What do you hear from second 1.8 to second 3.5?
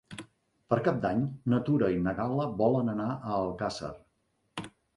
i na Gal·la volen anar a